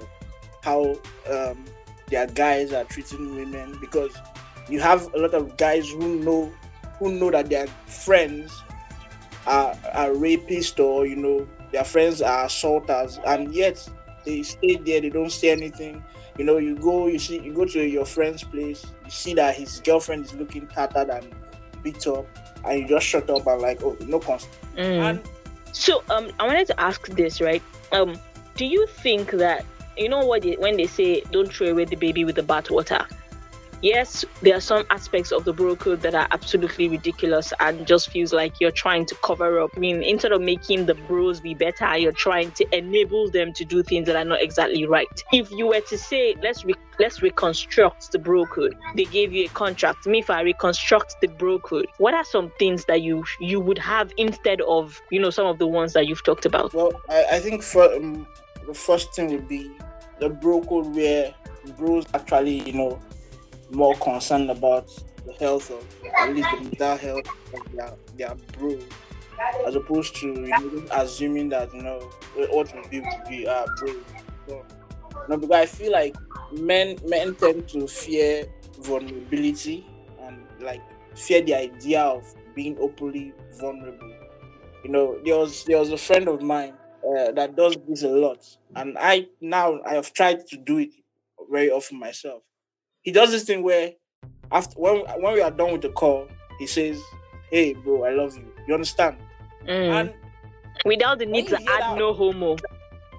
how 0.62 0.96
um, 1.30 1.64
their 2.08 2.26
guys 2.26 2.72
are 2.72 2.84
treating 2.84 3.34
women 3.36 3.76
because 3.80 4.14
you 4.68 4.80
have 4.80 5.12
a 5.14 5.18
lot 5.18 5.34
of 5.34 5.56
guys 5.56 5.88
who 5.90 6.20
know 6.20 6.52
who 6.98 7.12
know 7.12 7.30
that 7.30 7.48
their 7.48 7.66
friends 7.86 8.62
are, 9.46 9.74
are 9.92 10.10
rapists 10.10 10.78
or 10.78 11.06
you 11.06 11.16
know 11.16 11.46
their 11.72 11.84
friends 11.84 12.20
are 12.20 12.46
assaulters 12.46 13.18
and 13.26 13.54
yet 13.54 13.88
they 14.24 14.42
stay 14.42 14.76
there 14.76 15.00
they 15.00 15.08
don't 15.08 15.32
say 15.32 15.50
anything 15.50 16.02
you 16.38 16.44
know 16.44 16.58
you 16.58 16.76
go 16.76 17.06
you 17.06 17.18
see 17.18 17.40
you 17.40 17.52
go 17.52 17.64
to 17.64 17.86
your 17.86 18.04
friend's 18.04 18.42
place 18.42 18.86
you 19.04 19.10
see 19.10 19.34
that 19.34 19.54
his 19.54 19.80
girlfriend 19.80 20.24
is 20.24 20.34
looking 20.34 20.66
tattered 20.66 21.08
and 21.08 21.34
beat 21.82 22.06
up 22.06 22.26
and 22.64 22.80
you 22.80 22.88
just 22.88 23.06
shut 23.06 23.28
up 23.30 23.46
and 23.46 23.62
like 23.62 23.82
oh 23.82 23.96
no 24.06 24.18
concern 24.18 24.50
mm. 24.76 25.10
and 25.10 25.22
so 25.72 26.02
um 26.10 26.30
i 26.38 26.46
wanted 26.46 26.66
to 26.66 26.78
ask 26.78 27.08
this 27.08 27.40
right 27.40 27.62
um 27.92 28.18
do 28.56 28.66
you 28.66 28.86
think 28.86 29.30
that 29.30 29.64
you 30.00 30.08
know 30.08 30.24
what 30.24 30.42
they, 30.42 30.54
when 30.54 30.76
they 30.76 30.86
say 30.86 31.20
don't 31.30 31.52
throw 31.52 31.68
away 31.68 31.84
the 31.84 31.96
baby 31.96 32.24
with 32.24 32.36
the 32.36 32.42
bathwater 32.42 33.06
yes, 33.82 34.24
there 34.42 34.56
are 34.56 34.60
some 34.60 34.84
aspects 34.90 35.32
of 35.32 35.44
the 35.44 35.52
bro 35.52 35.76
code 35.76 36.02
that 36.02 36.14
are 36.14 36.28
absolutely 36.30 36.88
ridiculous 36.88 37.52
and 37.60 37.86
just 37.86 38.10
feels 38.10 38.32
like 38.32 38.60
you're 38.60 38.70
trying 38.70 39.06
to 39.06 39.14
cover 39.16 39.60
up. 39.60 39.70
I 39.76 39.80
mean, 39.80 40.02
instead 40.02 40.32
of 40.32 40.40
making 40.40 40.86
the 40.86 40.94
bros 40.94 41.40
be 41.40 41.54
better, 41.54 41.96
you're 41.96 42.12
trying 42.12 42.50
to 42.52 42.76
enable 42.76 43.30
them 43.30 43.52
to 43.54 43.64
do 43.64 43.82
things 43.82 44.06
that 44.06 44.16
are 44.16 44.24
not 44.24 44.42
exactly 44.42 44.86
right. 44.86 45.08
If 45.32 45.50
you 45.50 45.68
were 45.68 45.80
to 45.80 45.98
say, 45.98 46.34
let's 46.42 46.64
re- 46.64 46.74
let's 46.98 47.22
reconstruct 47.22 48.12
the 48.12 48.18
bro 48.18 48.46
code, 48.46 48.76
they 48.94 49.04
gave 49.04 49.32
you 49.32 49.46
a 49.46 49.48
contract. 49.48 50.06
Me, 50.06 50.20
if 50.20 50.30
I 50.30 50.42
reconstruct 50.42 51.16
the 51.20 51.28
bro 51.28 51.58
code, 51.58 51.86
what 51.98 52.14
are 52.14 52.24
some 52.24 52.50
things 52.58 52.84
that 52.86 53.02
you 53.02 53.24
you 53.40 53.60
would 53.60 53.78
have 53.78 54.12
instead 54.16 54.60
of 54.62 55.00
you 55.10 55.20
know 55.20 55.30
some 55.30 55.46
of 55.46 55.58
the 55.58 55.66
ones 55.66 55.92
that 55.94 56.06
you've 56.06 56.22
talked 56.24 56.46
about? 56.46 56.74
Well, 56.74 57.00
I, 57.08 57.24
I 57.32 57.38
think 57.40 57.62
for 57.62 57.92
um, 57.94 58.26
the 58.66 58.74
first 58.74 59.14
thing 59.14 59.30
would 59.30 59.48
be 59.48 59.70
the 60.20 60.28
bro 60.28 60.60
code 60.62 60.94
where 60.94 61.34
bros 61.76 62.06
actually 62.14 62.62
you 62.62 62.72
know 62.72 63.00
more 63.70 63.96
concerned 63.98 64.50
about 64.50 64.86
the 65.26 65.32
health 65.38 65.70
of 65.70 65.86
at 66.20 66.30
least 66.30 66.50
the 66.50 66.58
mental 66.58 66.96
health 66.96 67.26
of 67.52 67.60
their, 67.72 67.96
their 68.16 68.34
bro 68.58 68.78
as 69.66 69.74
opposed 69.74 70.16
to 70.16 70.26
you 70.28 70.54
know 70.54 70.86
assuming 70.92 71.48
that 71.48 71.72
you 71.74 71.82
know 71.82 71.98
what 72.34 72.72
will 72.74 72.88
be 72.90 73.00
will 73.00 73.22
be 73.28 73.46
uh 73.46 73.66
bro. 73.78 74.04
So, 74.48 74.54
you 74.56 75.28
know, 75.28 75.36
because 75.36 75.56
I 75.56 75.66
feel 75.66 75.92
like 75.92 76.16
men 76.50 76.96
men 77.04 77.34
tend 77.34 77.68
to 77.68 77.86
fear 77.86 78.46
vulnerability 78.78 79.86
and 80.20 80.46
like 80.60 80.82
fear 81.14 81.42
the 81.42 81.54
idea 81.54 82.02
of 82.02 82.24
being 82.54 82.76
openly 82.80 83.34
vulnerable. 83.58 84.14
You 84.84 84.90
know, 84.90 85.20
there 85.24 85.36
was 85.36 85.64
there 85.64 85.78
was 85.78 85.90
a 85.90 85.98
friend 85.98 86.28
of 86.28 86.40
mine 86.42 86.74
uh, 87.04 87.32
that 87.32 87.56
does 87.56 87.76
this 87.88 88.02
a 88.02 88.08
lot, 88.08 88.44
and 88.76 88.96
I 88.98 89.28
now 89.40 89.80
I 89.86 89.94
have 89.94 90.12
tried 90.12 90.46
to 90.48 90.56
do 90.56 90.78
it 90.78 90.90
very 91.50 91.70
often 91.70 91.98
myself 91.98 92.42
he 93.02 93.12
does 93.12 93.30
this 93.30 93.44
thing 93.44 93.62
where 93.62 93.92
after 94.52 94.78
when 94.78 95.04
when 95.20 95.34
we 95.34 95.40
are 95.40 95.50
done 95.50 95.72
with 95.72 95.82
the 95.82 95.90
call, 95.90 96.28
he 96.58 96.66
says, 96.66 97.00
"Hey, 97.50 97.74
bro, 97.74 98.04
I 98.04 98.10
love 98.10 98.36
you." 98.36 98.52
You 98.66 98.74
understand? 98.74 99.16
Mm. 99.66 100.00
And 100.00 100.14
without 100.84 101.18
the 101.18 101.26
need 101.26 101.48
to 101.48 101.56
add 101.56 101.80
that, 101.80 101.98
no 101.98 102.12
homo. 102.12 102.56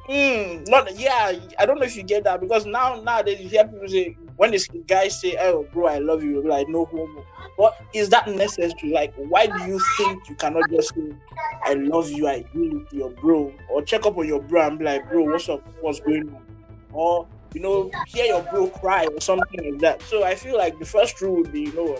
Mm, 0.09 0.67
not 0.67 0.97
yeah. 0.97 1.33
I 1.57 1.65
don't 1.65 1.79
know 1.79 1.85
if 1.85 1.95
you 1.95 2.03
get 2.03 2.23
that 2.25 2.41
because 2.41 2.65
now 2.65 3.01
nowadays 3.01 3.39
you 3.39 3.49
hear 3.49 3.67
people 3.67 3.87
say 3.87 4.17
when 4.41 4.49
this 4.49 4.67
guy 4.87 5.07
say, 5.07 5.37
"Oh, 5.39 5.67
bro, 5.71 5.85
I 5.85 5.99
love 5.99 6.23
you," 6.23 6.41
like 6.41 6.67
no 6.67 6.85
homo. 6.85 7.23
But 7.59 7.77
is 7.93 8.09
that 8.09 8.27
necessary? 8.27 8.91
Like, 8.91 9.13
why 9.15 9.45
do 9.45 9.59
you 9.59 9.77
think 9.77 10.27
you 10.27 10.33
cannot 10.33 10.67
just 10.67 10.95
say, 10.95 11.13
"I 11.63 11.75
love 11.75 12.09
you," 12.09 12.25
I 12.25 12.37
agree 12.45 12.69
with 12.69 12.91
your 12.91 13.11
bro, 13.11 13.53
or 13.69 13.83
check 13.83 14.03
up 14.07 14.17
on 14.17 14.27
your 14.27 14.41
bro 14.41 14.65
and 14.65 14.79
be 14.79 14.85
like, 14.85 15.07
"Bro, 15.11 15.25
what's 15.25 15.47
up? 15.47 15.61
What's 15.79 15.99
going 15.99 16.29
on?" 16.29 16.43
Or 16.91 17.27
you 17.53 17.61
know, 17.61 17.91
hear 18.07 18.25
your 18.25 18.41
bro 18.41 18.65
cry 18.69 19.05
or 19.05 19.21
something 19.21 19.63
like 19.63 19.79
that. 19.81 20.01
So 20.01 20.23
I 20.23 20.33
feel 20.33 20.57
like 20.57 20.79
the 20.79 20.85
first 20.85 21.21
rule 21.21 21.35
would 21.35 21.51
be, 21.51 21.61
you 21.61 21.73
know 21.73 21.99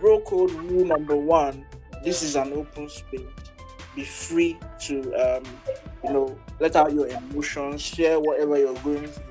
bro 0.00 0.20
code 0.20 0.52
rule 0.52 0.84
number 0.84 1.16
one: 1.16 1.66
this 2.04 2.22
is 2.22 2.36
an 2.36 2.52
open 2.52 2.88
space. 2.88 3.26
Be 3.96 4.04
free 4.04 4.56
to, 4.82 5.12
um, 5.14 5.42
you 6.04 6.12
know, 6.12 6.38
let 6.60 6.76
out 6.76 6.92
your 6.92 7.08
emotions, 7.08 7.82
share 7.82 8.20
whatever 8.20 8.56
you're 8.56 8.74
going 8.74 9.08
through. 9.08 9.24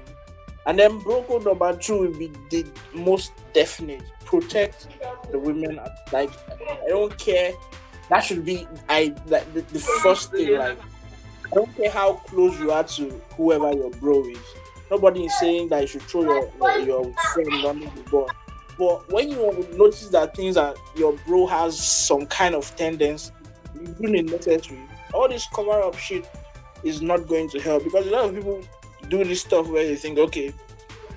And 0.67 0.77
then 0.77 0.99
bro 0.99 1.23
code 1.23 1.45
number 1.45 1.75
two 1.75 1.99
will 1.99 2.17
be 2.17 2.31
the 2.49 2.65
most 2.93 3.31
definite: 3.53 4.03
protect 4.25 4.87
the 5.31 5.39
women. 5.39 5.79
Like 6.11 6.29
I 6.59 6.89
don't 6.89 7.17
care. 7.17 7.53
That 8.09 8.21
should 8.21 8.45
be 8.45 8.67
I 8.87 9.15
like 9.27 9.51
the, 9.53 9.61
the 9.61 9.79
first 10.03 10.31
thing. 10.31 10.57
Like 10.57 10.77
I 11.45 11.55
don't 11.55 11.75
care 11.75 11.89
how 11.89 12.13
close 12.27 12.59
you 12.59 12.71
are 12.71 12.83
to 12.83 13.09
whoever 13.37 13.71
your 13.73 13.89
bro 13.91 14.23
is 14.27 14.39
nobody 14.89 15.25
is 15.25 15.37
saying 15.39 15.69
that 15.69 15.81
you 15.81 15.87
should 15.87 16.01
throw 16.03 16.21
your 16.23 16.51
your, 16.59 16.79
your 16.85 17.13
friend 17.33 17.65
under 17.65 17.85
the 17.89 18.01
bus. 18.09 18.29
But 18.77 19.11
when 19.11 19.29
you 19.29 19.67
notice 19.73 20.09
that 20.09 20.35
things 20.35 20.55
that 20.55 20.77
your 20.95 21.13
bro 21.25 21.47
has 21.47 21.79
some 21.79 22.25
kind 22.27 22.53
of 22.55 22.75
tendency, 22.75 23.31
you 23.75 23.87
do 23.87 24.13
it 24.13 24.25
necessary. 24.25 24.79
All 25.13 25.27
this 25.27 25.47
cover 25.53 25.81
up 25.81 25.97
shit 25.97 26.29
is 26.83 27.01
not 27.01 27.27
going 27.27 27.49
to 27.49 27.59
help 27.59 27.83
because 27.83 28.05
a 28.05 28.11
lot 28.11 28.25
of 28.25 28.35
people 28.35 28.61
do 29.09 29.23
this 29.23 29.41
stuff 29.41 29.67
where 29.67 29.85
they 29.85 29.95
think, 29.95 30.17
okay, 30.17 30.53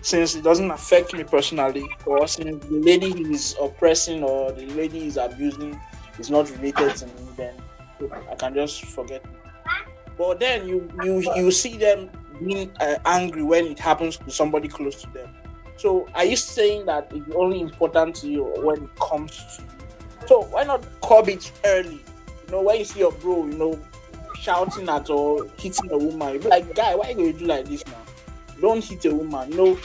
since 0.02 0.34
it 0.34 0.42
doesn't 0.42 0.70
affect 0.70 1.12
me 1.12 1.24
personally, 1.24 1.88
or 2.06 2.26
since 2.26 2.64
the 2.66 2.80
lady 2.80 3.12
is 3.30 3.56
oppressing 3.60 4.22
or 4.22 4.52
the 4.52 4.66
lady 4.66 5.06
is 5.06 5.16
abusing 5.16 5.78
is 6.18 6.30
not 6.30 6.50
related 6.50 6.96
to 6.96 7.06
me, 7.06 7.12
then 7.36 7.54
I 8.30 8.34
can 8.34 8.54
just 8.54 8.84
forget. 8.84 9.24
But 10.16 10.40
then 10.40 10.68
you 10.68 10.88
you 11.02 11.22
you 11.34 11.50
see 11.50 11.76
them 11.76 12.10
being 12.38 12.70
uh, 12.80 12.96
angry 13.04 13.42
when 13.42 13.66
it 13.66 13.78
happens 13.78 14.16
to 14.18 14.30
somebody 14.30 14.68
close 14.68 14.96
to 15.02 15.10
them. 15.10 15.34
So 15.76 16.06
are 16.14 16.24
you 16.24 16.36
saying 16.36 16.86
that 16.86 17.10
it's 17.14 17.34
only 17.34 17.60
important 17.60 18.16
to 18.16 18.28
you 18.28 18.44
when 18.44 18.84
it 18.84 18.96
comes 18.96 19.36
to 19.56 19.62
you? 19.62 19.68
So 20.26 20.42
why 20.42 20.64
not 20.64 20.84
curb 21.02 21.28
it 21.28 21.50
early? 21.64 22.04
You 22.46 22.52
know, 22.52 22.62
when 22.62 22.78
you 22.78 22.84
see 22.84 23.00
your 23.00 23.12
bro, 23.12 23.46
you 23.46 23.56
know, 23.56 23.80
shouting 24.40 24.88
at 24.88 25.10
or 25.10 25.46
hitting 25.58 25.90
a 25.90 25.98
woman, 25.98 26.34
you 26.34 26.38
be 26.40 26.48
like, 26.48 26.74
guy, 26.74 26.94
why 26.94 27.12
are 27.12 27.18
you 27.18 27.32
do 27.32 27.46
like 27.46 27.66
this 27.66 27.86
now? 27.86 28.02
Don't 28.60 28.82
hit 28.82 29.04
a 29.04 29.14
woman. 29.14 29.50
No. 29.50 29.78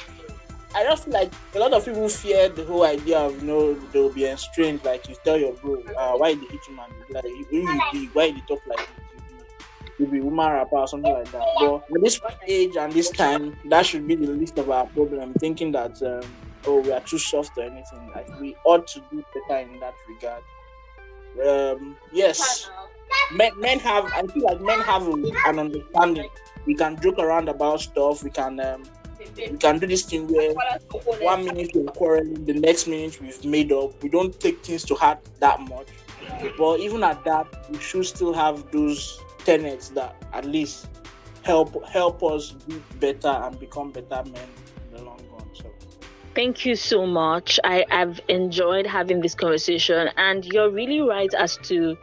I 0.74 0.84
just 0.84 1.06
feel 1.06 1.14
like 1.14 1.32
a 1.56 1.60
lot 1.60 1.72
of 1.74 1.86
people 1.86 2.10
fear 2.10 2.50
the 2.50 2.66
whole 2.66 2.84
idea 2.84 3.18
of 3.20 3.42
you 3.42 3.48
know 3.48 3.74
they'll 3.94 4.12
be 4.12 4.26
estranged. 4.26 4.84
Like 4.84 5.08
you 5.08 5.16
tell 5.24 5.38
your 5.38 5.54
bro, 5.54 5.82
uh, 5.98 6.18
why 6.18 6.34
did 6.34 6.52
hit 6.52 6.60
you 6.68 6.76
man? 6.76 6.90
Like 7.10 7.24
who 7.24 7.58
you 7.58 7.82
be? 7.94 8.06
Why 8.12 8.26
you 8.26 8.42
talk 8.46 8.60
like 8.68 8.90
to 9.98 10.06
be 10.06 10.20
woman 10.20 10.52
rapper 10.52 10.76
or 10.76 10.88
something 10.88 11.14
like 11.14 11.32
that. 11.32 11.42
But 11.60 11.76
at 11.96 12.02
this 12.04 12.20
age 12.46 12.76
and 12.76 12.92
this 12.92 13.10
time, 13.10 13.58
that 13.70 13.86
should 13.86 14.06
be 14.06 14.16
the 14.16 14.32
least 14.34 14.58
of 14.58 14.70
our 14.70 14.86
problem. 14.88 15.34
Thinking 15.36 15.72
that 15.72 16.02
um, 16.04 16.30
oh 16.68 16.82
we 16.82 16.92
are 16.92 17.00
too 17.00 17.20
soft 17.20 17.58
or 17.58 17.64
anything. 17.64 18.12
Like 18.14 18.28
we 18.42 18.56
ought 18.66 18.86
to 18.88 19.02
do 19.12 19.24
better 19.48 19.62
in 19.62 19.80
that 19.80 19.94
regard. 20.10 20.44
Um, 21.46 21.96
yes, 22.12 22.70
men, 23.32 23.60
men 23.60 23.80
have. 23.80 24.06
I 24.14 24.26
feel 24.28 24.44
like 24.44 24.62
men 24.62 24.80
have 24.82 25.08
an 25.08 25.60
understanding. 25.60 26.30
We 26.66 26.76
can 26.76 27.00
joke 27.02 27.20
around 27.20 27.50
about 27.50 27.82
stuff. 27.82 28.24
We 28.24 28.30
can. 28.30 28.60
Um, 28.60 28.84
we 29.38 29.58
can 29.58 29.80
do 29.80 29.88
this 29.88 30.04
thing 30.04 30.28
where 30.28 30.54
one 31.20 31.46
minute 31.46 31.72
we're 31.74 31.86
quarreling, 31.86 32.46
the 32.46 32.54
next 32.54 32.88
minute 32.88 33.20
we've 33.22 33.44
made 33.44 33.72
up. 33.72 34.02
We 34.04 34.10
don't 34.10 34.38
take 34.40 34.64
things 34.64 34.84
to 34.86 34.96
heart 34.96 35.20
that 35.40 35.60
much. 35.62 35.88
But 36.58 36.80
even 36.80 37.04
at 37.04 37.24
that, 37.26 37.48
we 37.70 37.80
should 37.80 38.06
still 38.06 38.34
have 38.34 38.72
those 38.72 39.20
tenets 39.46 39.90
that 39.90 40.16
at 40.34 40.46
least 40.46 40.88
help 41.44 41.86
help 41.86 42.24
us 42.24 42.52
be 42.52 42.82
better 43.00 43.28
and 43.28 43.60
become 43.60 43.92
better 43.92 44.24
men 44.30 44.50
in 44.90 44.98
the 44.98 45.04
long 45.04 45.20
run. 45.32 45.48
So 45.54 45.66
thank 46.34 46.66
you 46.66 46.76
so 46.76 47.06
much. 47.06 47.60
I, 47.64 47.86
I've 47.92 48.20
enjoyed 48.28 48.88
having 48.88 49.22
this 49.22 49.36
conversation 49.36 50.10
and 50.18 50.44
you're 50.46 50.72
really 50.72 51.02
right 51.02 51.34
as 51.36 51.58
to 51.64 51.96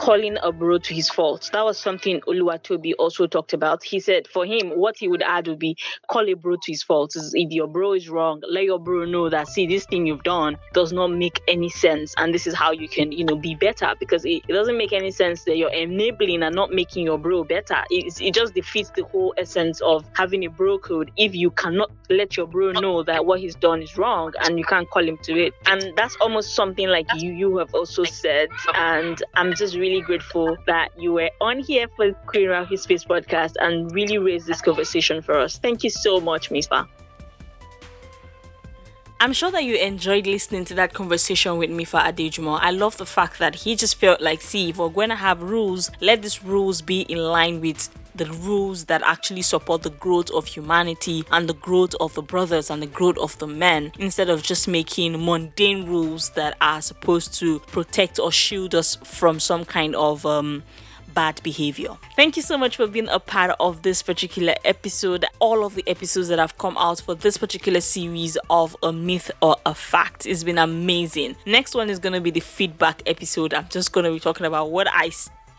calling 0.00 0.38
a 0.42 0.50
bro 0.50 0.78
to 0.78 0.94
his 0.94 1.10
faults. 1.10 1.50
That 1.50 1.62
was 1.62 1.78
something 1.78 2.22
Oluwatobi 2.22 2.94
also 2.98 3.26
talked 3.26 3.52
about. 3.52 3.84
He 3.84 4.00
said 4.00 4.26
for 4.26 4.46
him, 4.46 4.70
what 4.70 4.96
he 4.96 5.08
would 5.08 5.22
add 5.22 5.46
would 5.46 5.58
be 5.58 5.76
call 6.08 6.26
a 6.26 6.32
bro 6.32 6.56
to 6.56 6.72
his 6.72 6.82
faults. 6.82 7.16
If 7.34 7.52
your 7.52 7.66
bro 7.66 7.92
is 7.92 8.08
wrong, 8.08 8.42
let 8.48 8.64
your 8.64 8.78
bro 8.78 9.04
know 9.04 9.28
that 9.28 9.48
see 9.48 9.66
this 9.66 9.84
thing 9.84 10.06
you've 10.06 10.22
done 10.22 10.56
does 10.72 10.90
not 10.90 11.08
make 11.08 11.42
any 11.48 11.68
sense, 11.68 12.14
and 12.16 12.32
this 12.32 12.46
is 12.46 12.54
how 12.54 12.72
you 12.72 12.88
can 12.88 13.12
you 13.12 13.24
know 13.24 13.36
be 13.36 13.54
better 13.54 13.92
because 14.00 14.24
it, 14.24 14.42
it 14.48 14.52
doesn't 14.52 14.78
make 14.78 14.94
any 14.94 15.10
sense 15.10 15.44
that 15.44 15.58
you're 15.58 15.72
enabling 15.72 16.42
and 16.42 16.54
not 16.54 16.72
making 16.72 17.04
your 17.04 17.18
bro 17.18 17.44
better. 17.44 17.84
It, 17.90 18.18
it 18.22 18.32
just 18.32 18.54
defeats 18.54 18.90
the 18.96 19.04
whole 19.04 19.34
essence 19.36 19.82
of 19.82 20.06
having 20.14 20.46
a 20.46 20.50
bro 20.50 20.78
code 20.78 21.10
if 21.18 21.34
you 21.34 21.50
cannot 21.50 21.90
let 22.08 22.38
your 22.38 22.46
bro 22.46 22.72
know 22.72 23.02
that 23.02 23.26
what 23.26 23.40
he's 23.40 23.54
done 23.54 23.82
is 23.82 23.98
wrong 23.98 24.32
and 24.40 24.58
you 24.58 24.64
can't 24.64 24.88
call 24.88 25.06
him 25.06 25.18
to 25.24 25.38
it. 25.38 25.52
And 25.66 25.92
that's 25.96 26.16
almost 26.22 26.54
something 26.54 26.88
like 26.88 27.06
you 27.16 27.32
you 27.32 27.58
have 27.58 27.74
also 27.74 28.04
said, 28.04 28.48
and 28.74 29.22
I'm 29.34 29.54
just 29.54 29.76
really 29.76 29.89
really 29.90 30.02
grateful 30.02 30.56
that 30.66 30.88
you 30.96 31.12
were 31.12 31.30
on 31.40 31.58
here 31.58 31.88
for 31.96 32.12
Queen 32.26 32.48
Rafi's 32.48 32.82
Space 32.82 33.04
podcast 33.04 33.54
and 33.60 33.92
really 33.92 34.18
raised 34.18 34.46
this 34.46 34.62
conversation 34.62 35.20
for 35.20 35.36
us. 35.38 35.58
Thank 35.58 35.82
you 35.82 35.90
so 35.90 36.20
much, 36.20 36.50
Mifa. 36.50 36.86
I'm 39.22 39.32
sure 39.34 39.50
that 39.50 39.64
you 39.64 39.76
enjoyed 39.76 40.26
listening 40.26 40.64
to 40.66 40.74
that 40.74 40.94
conversation 40.94 41.58
with 41.58 41.70
Mifa 41.70 42.00
Adejumo. 42.00 42.58
I 42.60 42.70
love 42.70 42.96
the 42.96 43.04
fact 43.04 43.38
that 43.38 43.54
he 43.54 43.76
just 43.76 43.96
felt 43.96 44.20
like, 44.20 44.40
see, 44.40 44.70
if 44.70 44.78
we're 44.78 44.88
going 44.88 45.10
to 45.10 45.16
have 45.16 45.42
rules, 45.42 45.90
let 46.00 46.22
these 46.22 46.42
rules 46.42 46.80
be 46.80 47.02
in 47.02 47.18
line 47.18 47.60
with 47.60 47.88
the 48.20 48.30
rules 48.32 48.84
that 48.84 49.00
actually 49.02 49.40
support 49.40 49.82
the 49.82 49.88
growth 49.88 50.30
of 50.32 50.44
humanity 50.46 51.24
and 51.32 51.48
the 51.48 51.54
growth 51.54 51.94
of 52.00 52.12
the 52.12 52.20
brothers 52.20 52.68
and 52.68 52.82
the 52.82 52.86
growth 52.86 53.16
of 53.16 53.38
the 53.38 53.46
men 53.46 53.90
instead 53.98 54.28
of 54.28 54.42
just 54.42 54.68
making 54.68 55.24
mundane 55.24 55.86
rules 55.86 56.28
that 56.30 56.54
are 56.60 56.82
supposed 56.82 57.32
to 57.32 57.60
protect 57.60 58.18
or 58.18 58.30
shield 58.30 58.74
us 58.74 58.96
from 58.96 59.40
some 59.40 59.64
kind 59.64 59.96
of 59.96 60.26
um, 60.26 60.62
bad 61.14 61.42
behavior. 61.42 61.96
Thank 62.14 62.36
you 62.36 62.42
so 62.42 62.58
much 62.58 62.76
for 62.76 62.86
being 62.86 63.08
a 63.08 63.18
part 63.18 63.56
of 63.58 63.80
this 63.80 64.02
particular 64.02 64.54
episode. 64.66 65.24
All 65.38 65.64
of 65.64 65.74
the 65.74 65.84
episodes 65.88 66.28
that 66.28 66.38
have 66.38 66.58
come 66.58 66.76
out 66.76 67.00
for 67.00 67.14
this 67.14 67.38
particular 67.38 67.80
series 67.80 68.36
of 68.50 68.76
a 68.82 68.92
myth 68.92 69.30
or 69.40 69.56
a 69.64 69.74
fact 69.74 70.26
it's 70.26 70.44
been 70.44 70.58
amazing. 70.58 71.36
Next 71.46 71.74
one 71.74 71.88
is 71.88 71.98
going 71.98 72.12
to 72.12 72.20
be 72.20 72.30
the 72.30 72.40
feedback 72.40 73.02
episode. 73.06 73.54
I'm 73.54 73.68
just 73.70 73.92
going 73.92 74.04
to 74.04 74.12
be 74.12 74.20
talking 74.20 74.44
about 74.44 74.70
what 74.70 74.88
I 74.92 75.08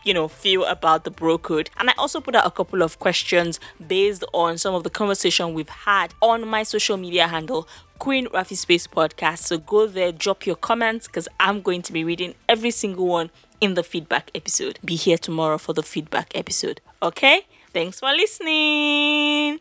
you 0.04 0.14
know, 0.14 0.28
feel 0.28 0.64
about 0.64 1.04
the 1.04 1.10
bro 1.10 1.38
code. 1.38 1.70
And 1.78 1.90
I 1.90 1.94
also 1.98 2.20
put 2.20 2.34
out 2.34 2.46
a 2.46 2.50
couple 2.50 2.82
of 2.82 2.98
questions 2.98 3.60
based 3.86 4.24
on 4.32 4.58
some 4.58 4.74
of 4.74 4.84
the 4.84 4.90
conversation 4.90 5.54
we've 5.54 5.68
had 5.68 6.14
on 6.20 6.46
my 6.46 6.62
social 6.62 6.96
media 6.96 7.28
handle, 7.28 7.68
Queen 7.98 8.26
Rafi 8.28 8.56
Space 8.56 8.86
Podcast. 8.86 9.38
So 9.38 9.58
go 9.58 9.86
there, 9.86 10.12
drop 10.12 10.46
your 10.46 10.56
comments 10.56 11.06
because 11.06 11.28
I'm 11.38 11.62
going 11.62 11.82
to 11.82 11.92
be 11.92 12.04
reading 12.04 12.34
every 12.48 12.70
single 12.70 13.06
one 13.06 13.30
in 13.60 13.74
the 13.74 13.82
feedback 13.82 14.30
episode. 14.34 14.78
Be 14.84 14.96
here 14.96 15.18
tomorrow 15.18 15.58
for 15.58 15.72
the 15.72 15.82
feedback 15.82 16.32
episode. 16.34 16.80
Okay? 17.02 17.46
Thanks 17.72 18.00
for 18.00 18.12
listening. 18.12 19.60